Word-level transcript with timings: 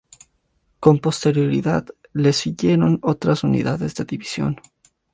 Con 0.79 0.97
posterioridad 0.99 1.85
les 2.13 2.35
siguieron 2.35 2.97
otras 3.03 3.43
unidades 3.43 3.93
de 3.93 4.03
la 4.03 4.07
división. 4.07 4.59